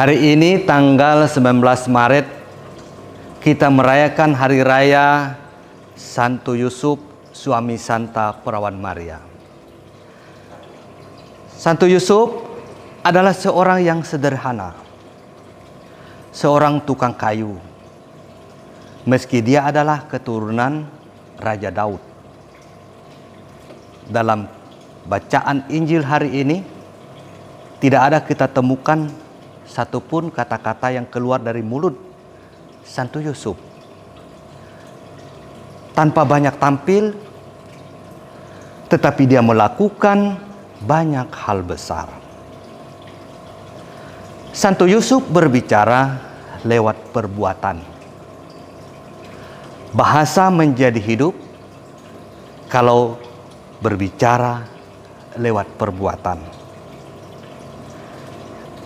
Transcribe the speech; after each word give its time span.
Hari 0.00 0.32
ini 0.32 0.64
tanggal 0.64 1.28
19 1.28 1.60
Maret 1.92 2.24
kita 3.44 3.68
merayakan 3.68 4.32
hari 4.32 4.64
raya 4.64 5.36
Santo 5.92 6.56
Yusuf 6.56 6.96
suami 7.36 7.76
Santa 7.76 8.32
Perawan 8.32 8.80
Maria. 8.80 9.20
Santo 11.52 11.84
Yusuf 11.84 12.32
adalah 13.04 13.36
seorang 13.36 13.84
yang 13.84 14.00
sederhana. 14.00 14.72
Seorang 16.32 16.80
tukang 16.80 17.12
kayu. 17.12 17.60
Meski 19.04 19.44
dia 19.44 19.68
adalah 19.68 20.08
keturunan 20.08 20.88
Raja 21.36 21.68
Daud. 21.68 22.00
Dalam 24.08 24.48
bacaan 25.04 25.68
Injil 25.68 26.00
hari 26.08 26.40
ini 26.40 26.64
tidak 27.84 28.00
ada 28.00 28.18
kita 28.24 28.48
temukan 28.48 29.28
satupun 29.70 30.34
kata-kata 30.34 30.90
yang 30.90 31.06
keluar 31.06 31.38
dari 31.38 31.62
mulut 31.62 31.94
Santo 32.82 33.22
Yusuf. 33.22 33.54
Tanpa 35.94 36.26
banyak 36.26 36.58
tampil, 36.58 37.14
tetapi 38.90 39.22
dia 39.30 39.38
melakukan 39.38 40.42
banyak 40.82 41.30
hal 41.30 41.62
besar. 41.62 42.10
Santo 44.50 44.90
Yusuf 44.90 45.22
berbicara 45.30 46.18
lewat 46.66 47.14
perbuatan. 47.14 47.78
Bahasa 49.94 50.50
menjadi 50.50 50.98
hidup 50.98 51.34
kalau 52.66 53.18
berbicara 53.78 54.66
lewat 55.38 55.66
perbuatan. 55.78 56.59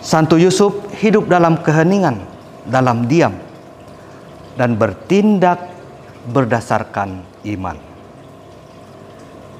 Santo 0.05 0.37
Yusuf 0.37 0.93
hidup 1.01 1.25
dalam 1.25 1.65
keheningan, 1.65 2.21
dalam 2.69 3.09
diam, 3.09 3.33
dan 4.53 4.77
bertindak 4.77 5.57
berdasarkan 6.29 7.25
iman. 7.49 7.73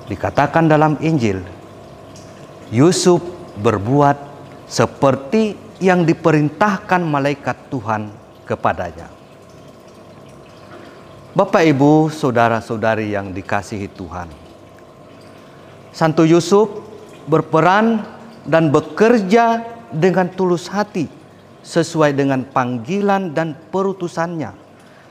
Dikatakan 0.05 0.69
dalam 0.69 1.01
Injil, 1.01 1.41
Yusuf 2.69 3.25
berbuat 3.57 4.21
seperti 4.69 5.57
yang 5.81 6.05
diperintahkan 6.05 7.01
malaikat 7.01 7.57
Tuhan 7.73 8.13
kepadanya. 8.45 9.09
Bapak, 11.33 11.65
ibu, 11.65 12.13
saudara-saudari 12.13 13.17
yang 13.17 13.33
dikasihi 13.33 13.89
Tuhan, 13.97 14.29
Santo 15.89 16.21
Yusuf 16.21 16.69
berperan 17.25 18.05
dan 18.45 18.69
bekerja 18.69 19.74
dengan 19.95 20.27
tulus 20.27 20.67
hati 20.67 21.07
sesuai 21.65 22.13
dengan 22.13 22.43
panggilan 22.45 23.31
dan 23.33 23.57
perutusannya 23.71 24.53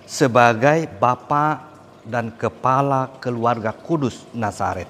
sebagai 0.05 0.87
bapa 1.01 1.73
dan 2.05 2.29
kepala 2.37 3.09
keluarga 3.19 3.73
kudus 3.73 4.29
Nazaret. 4.37 4.87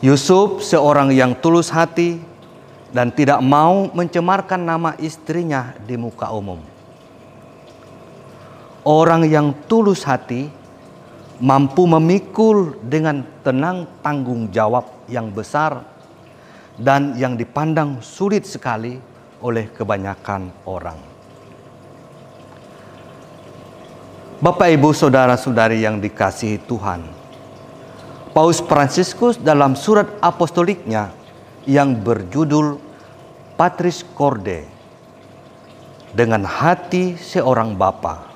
Yusuf 0.00 0.64
seorang 0.64 1.12
yang 1.12 1.36
tulus 1.36 1.72
hati 1.72 2.20
dan 2.92 3.12
tidak 3.12 3.40
mau 3.44 3.88
mencemarkan 3.92 4.60
nama 4.60 4.92
istrinya 5.00 5.76
di 5.84 5.96
muka 6.00 6.32
umum. 6.32 6.60
Orang 8.86 9.26
yang 9.26 9.52
tulus 9.66 10.06
hati 10.06 10.48
mampu 11.42 11.84
memikul 11.84 12.78
dengan 12.80 13.24
tenang 13.44 13.84
tanggung 14.00 14.48
jawab 14.48 14.86
yang 15.10 15.28
besar 15.28 15.95
dan 16.76 17.16
yang 17.16 17.36
dipandang 17.40 18.04
sulit 18.04 18.44
sekali 18.44 19.00
oleh 19.40 19.72
kebanyakan 19.72 20.52
orang. 20.68 21.00
Bapak, 24.36 24.68
ibu, 24.68 24.92
saudara-saudari 24.92 25.80
yang 25.80 25.96
dikasihi 25.96 26.60
Tuhan, 26.68 27.00
Paus 28.36 28.60
Fransiskus 28.60 29.40
dalam 29.40 29.72
surat 29.72 30.12
apostoliknya 30.20 31.08
yang 31.64 31.96
berjudul 31.96 32.76
Patris 33.56 34.04
Corde 34.12 34.68
dengan 36.12 36.44
hati 36.44 37.16
seorang 37.16 37.72
bapa 37.80 38.28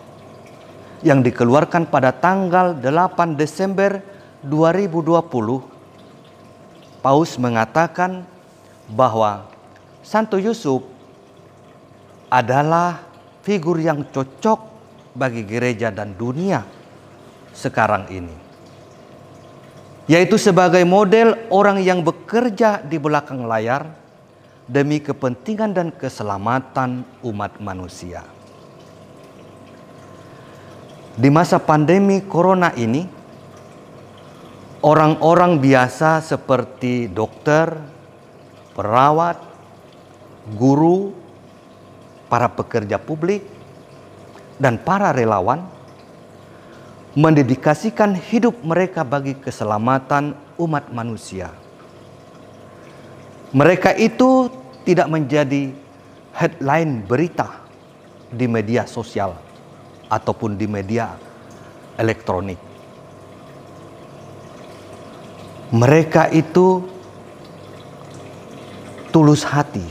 yang 1.04 1.20
dikeluarkan 1.20 1.92
pada 1.92 2.16
tanggal 2.16 2.76
8 2.80 3.36
Desember 3.36 4.00
2020 4.44 5.69
Paus 7.00 7.40
mengatakan 7.40 8.28
bahwa 8.92 9.48
Santo 10.04 10.36
Yusuf 10.36 10.84
adalah 12.28 13.00
figur 13.40 13.80
yang 13.80 14.04
cocok 14.12 14.60
bagi 15.16 15.42
gereja 15.48 15.88
dan 15.88 16.12
dunia 16.14 16.62
sekarang 17.56 18.06
ini. 18.12 18.36
Yaitu 20.10 20.36
sebagai 20.36 20.82
model 20.84 21.38
orang 21.48 21.80
yang 21.80 22.02
bekerja 22.04 22.82
di 22.82 22.98
belakang 22.98 23.46
layar 23.46 23.86
demi 24.70 25.02
kepentingan 25.02 25.70
dan 25.74 25.88
keselamatan 25.94 27.02
umat 27.26 27.58
manusia. 27.62 28.22
Di 31.14 31.28
masa 31.28 31.58
pandemi 31.58 32.22
corona 32.22 32.70
ini, 32.78 33.06
orang-orang 34.80 35.60
biasa 35.60 36.24
seperti 36.24 37.08
dokter, 37.12 37.76
perawat, 38.72 39.36
guru, 40.56 41.12
para 42.32 42.48
pekerja 42.48 42.96
publik, 42.96 43.44
dan 44.56 44.80
para 44.80 45.12
relawan 45.12 45.64
mendedikasikan 47.16 48.14
hidup 48.14 48.54
mereka 48.62 49.02
bagi 49.02 49.34
keselamatan 49.36 50.36
umat 50.56 50.88
manusia. 50.94 51.50
Mereka 53.50 53.98
itu 53.98 54.46
tidak 54.86 55.10
menjadi 55.10 55.74
headline 56.30 57.02
berita 57.02 57.66
di 58.30 58.46
media 58.46 58.86
sosial 58.86 59.34
ataupun 60.06 60.54
di 60.54 60.70
media 60.70 61.18
elektronik. 61.98 62.69
Mereka 65.70 66.34
itu 66.34 66.82
tulus 69.14 69.46
hati, 69.46 69.86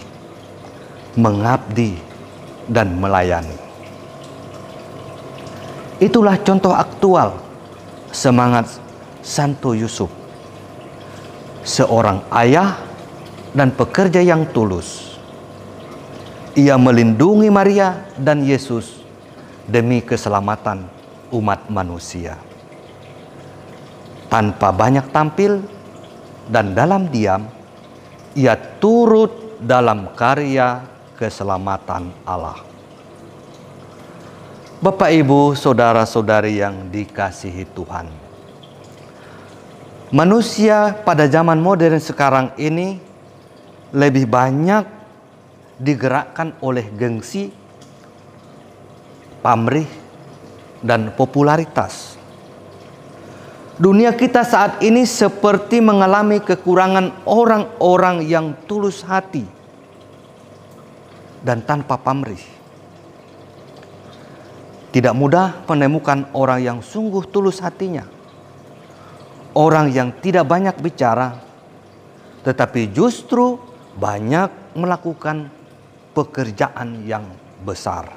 mengabdi, 1.15 1.95
dan 2.67 2.99
melayani. 2.99 3.55
Itulah 5.99 6.39
contoh 6.39 6.71
aktual 6.71 7.39
semangat 8.11 8.79
Santo 9.19 9.75
Yusuf. 9.75 10.07
Seorang 11.63 12.23
ayah 12.31 12.79
dan 13.51 13.71
pekerja 13.75 14.23
yang 14.23 14.47
tulus. 14.51 15.19
Ia 16.55 16.75
melindungi 16.75 17.47
Maria 17.47 18.03
dan 18.19 18.43
Yesus 18.43 18.99
demi 19.63 20.03
keselamatan 20.03 20.87
umat 21.31 21.67
manusia. 21.71 22.48
Tanpa 24.29 24.69
banyak 24.69 25.09
tampil 25.09 25.57
dan 26.45 26.77
dalam 26.77 27.09
diam, 27.09 27.49
ia 28.37 28.53
turut 28.53 29.57
dalam 29.57 30.13
karya 30.13 30.85
keselamatan 31.17 32.13
Allah. 32.23 32.61
Bapak, 34.79 35.11
ibu, 35.11 35.57
saudara-saudari 35.57 36.61
yang 36.61 36.87
dikasihi 36.87 37.67
Tuhan, 37.75 38.07
manusia 40.13 40.95
pada 41.03 41.27
zaman 41.27 41.59
modern 41.59 41.99
sekarang 41.99 42.55
ini 42.55 42.95
lebih 43.91 44.29
banyak 44.29 44.85
digerakkan 45.75 46.55
oleh 46.63 46.87
gengsi, 46.95 47.51
pamrih, 49.43 49.89
dan 50.79 51.11
popularitas. 51.15 52.18
Dunia 53.79 54.11
kita 54.11 54.43
saat 54.43 54.83
ini 54.83 55.07
seperti 55.07 55.79
mengalami 55.79 56.43
kekurangan 56.43 57.23
orang-orang 57.23 58.27
yang 58.27 58.51
tulus 58.67 59.07
hati 59.07 59.47
dan 61.39 61.63
tanpa 61.63 61.95
pamrih. 61.95 62.43
Tidak 64.91 65.15
mudah 65.15 65.63
menemukan 65.63 66.27
orang 66.35 66.59
yang 66.59 66.79
sungguh 66.83 67.23
tulus 67.31 67.63
hatinya. 67.63 68.03
Orang 69.55 69.95
yang 69.95 70.11
tidak 70.19 70.43
banyak 70.43 70.75
bicara, 70.83 71.39
tetapi 72.43 72.91
justru 72.91 73.63
banyak 73.95 74.75
melakukan 74.75 75.47
pekerjaan 76.11 77.07
yang 77.07 77.23
besar. 77.63 78.11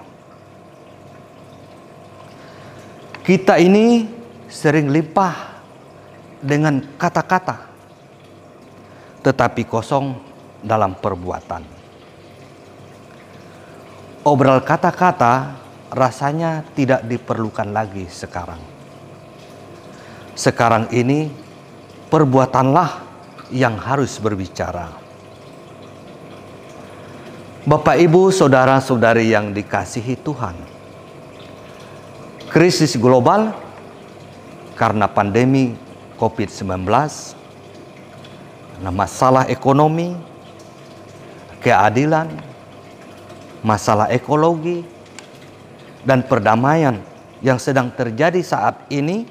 Kita 3.22 3.62
ini 3.62 4.10
sering 4.50 4.90
limpah 4.90 5.51
dengan 6.42 6.82
kata-kata, 6.98 7.70
tetapi 9.22 9.62
kosong 9.64 10.18
dalam 10.62 10.98
perbuatan. 10.98 11.80
obral 14.22 14.62
kata-kata 14.62 15.58
rasanya 15.90 16.62
tidak 16.78 17.02
diperlukan 17.06 17.74
lagi 17.74 18.06
sekarang. 18.06 18.62
Sekarang 20.32 20.88
ini 20.94 21.28
perbuatanlah 22.06 22.90
yang 23.52 23.76
harus 23.76 24.16
berbicara. 24.16 24.88
Bapak, 27.62 27.94
ibu, 28.00 28.32
saudara-saudari 28.34 29.30
yang 29.30 29.54
dikasihi 29.54 30.18
Tuhan, 30.18 30.56
krisis 32.50 32.98
global 32.98 33.54
karena 34.74 35.06
pandemi 35.06 35.78
COVID-19, 36.22 36.86
masalah 38.94 39.50
ekonomi, 39.50 40.14
keadilan, 41.58 42.30
masalah 43.66 44.06
ekologi, 44.14 44.86
dan 46.06 46.22
perdamaian 46.22 47.02
yang 47.42 47.58
sedang 47.58 47.90
terjadi 47.90 48.38
saat 48.38 48.86
ini 48.86 49.26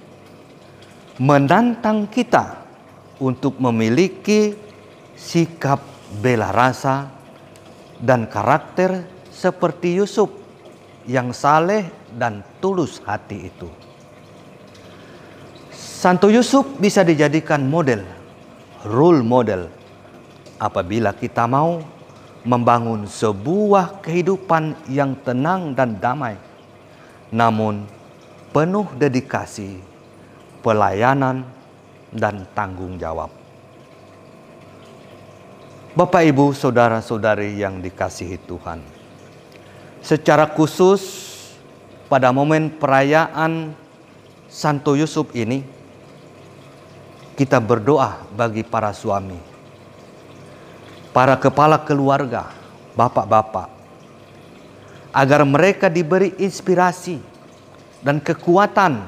menantang 1.15 2.11
kita 2.11 2.59
untuk 3.23 3.55
memiliki 3.63 4.51
sikap 5.15 5.79
bela 6.19 6.51
rasa 6.51 7.07
dan 8.03 8.27
karakter 8.27 9.07
seperti 9.31 9.95
Yusuf 9.95 10.27
yang 11.07 11.31
saleh 11.31 11.87
dan 12.19 12.43
tulus 12.59 12.99
hati 13.07 13.47
itu. 13.47 13.80
Santo 16.01 16.33
Yusuf 16.33 16.65
bisa 16.81 17.05
dijadikan 17.05 17.61
model, 17.61 18.01
role 18.89 19.21
model 19.21 19.69
apabila 20.57 21.13
kita 21.13 21.45
mau 21.45 21.77
membangun 22.41 23.05
sebuah 23.05 24.01
kehidupan 24.01 24.89
yang 24.89 25.13
tenang 25.21 25.77
dan 25.77 26.01
damai, 26.01 26.41
namun 27.29 27.85
penuh 28.49 28.89
dedikasi, 28.97 29.77
pelayanan, 30.65 31.45
dan 32.09 32.49
tanggung 32.57 32.97
jawab. 32.97 33.29
Bapak, 35.93 36.25
ibu, 36.25 36.49
saudara-saudari 36.49 37.61
yang 37.61 37.77
dikasihi 37.77 38.41
Tuhan, 38.49 38.81
secara 40.01 40.49
khusus 40.49 41.29
pada 42.09 42.33
momen 42.33 42.73
perayaan 42.73 43.77
Santo 44.49 44.97
Yusuf 44.97 45.29
ini 45.37 45.80
kita 47.41 47.57
berdoa 47.57 48.21
bagi 48.37 48.61
para 48.61 48.93
suami, 48.93 49.41
para 51.09 51.33
kepala 51.33 51.81
keluarga, 51.81 52.53
bapak-bapak, 52.93 53.65
agar 55.09 55.41
mereka 55.41 55.89
diberi 55.89 56.37
inspirasi 56.37 57.17
dan 58.05 58.21
kekuatan 58.21 59.01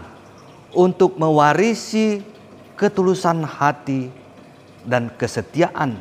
untuk 0.73 1.13
mewarisi 1.21 2.25
ketulusan 2.73 3.45
hati 3.45 4.09
dan 4.81 5.13
kesetiaan 5.13 5.93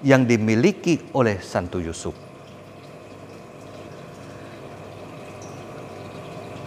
yang 0.00 0.24
dimiliki 0.24 1.04
oleh 1.12 1.36
Santo 1.44 1.84
Yusuf. 1.84 2.16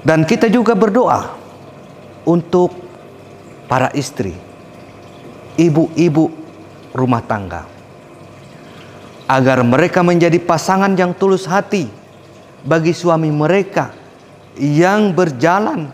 Dan 0.06 0.30
kita 0.30 0.46
juga 0.46 0.78
berdoa 0.78 1.26
untuk 2.30 2.70
para 3.66 3.90
istri 3.98 4.51
ibu-ibu 5.62 6.34
rumah 6.98 7.22
tangga. 7.22 7.70
Agar 9.30 9.64
mereka 9.64 10.04
menjadi 10.04 10.42
pasangan 10.42 10.92
yang 10.98 11.16
tulus 11.16 11.48
hati 11.48 11.88
bagi 12.66 12.92
suami 12.92 13.32
mereka 13.32 13.96
yang 14.60 15.16
berjalan 15.16 15.88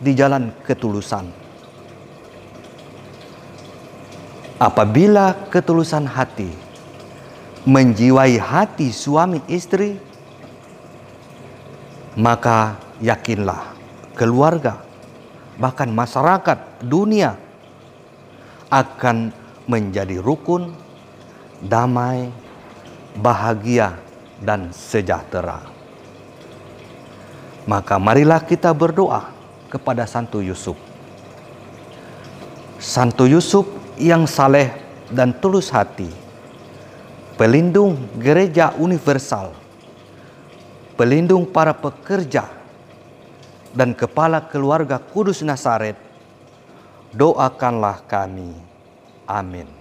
di 0.00 0.16
jalan 0.16 0.48
ketulusan. 0.64 1.28
Apabila 4.60 5.48
ketulusan 5.48 6.04
hati 6.04 6.48
menjiwai 7.68 8.40
hati 8.40 8.92
suami 8.92 9.44
istri, 9.48 9.96
maka 12.16 12.80
yakinlah 13.00 13.76
keluarga, 14.16 14.80
bahkan 15.60 15.88
masyarakat 15.92 16.80
dunia 16.84 17.36
akan 18.70 19.34
menjadi 19.66 20.22
rukun, 20.22 20.70
damai, 21.60 22.30
bahagia, 23.18 23.98
dan 24.40 24.72
sejahtera. 24.72 25.60
Maka 27.68 28.00
marilah 28.00 28.40
kita 28.40 28.72
berdoa 28.72 29.30
kepada 29.68 30.08
Santo 30.08 30.40
Yusuf. 30.40 30.78
Santo 32.80 33.28
Yusuf 33.28 33.68
yang 34.00 34.24
saleh 34.24 34.72
dan 35.12 35.36
tulus 35.36 35.68
hati, 35.68 36.08
pelindung 37.36 38.00
gereja 38.16 38.72
universal, 38.80 39.52
pelindung 40.96 41.44
para 41.44 41.76
pekerja, 41.76 42.48
dan 43.76 43.92
kepala 43.92 44.40
keluarga 44.48 44.96
Kudus 44.96 45.44
Nazaret, 45.44 46.09
doakanlah 47.14 48.06
kami. 48.06 48.54
Amin. 49.26 49.79